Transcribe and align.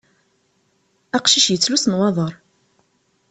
Aqcic 1.17 1.47
yettlus 1.49 1.83
nwaḍar. 1.91 2.33